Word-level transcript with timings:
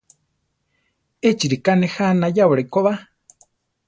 Échi 1.29 1.45
ríka 1.51 1.73
nejá 1.81 2.03
anayáwari 2.11 2.65
koba. 2.73 2.93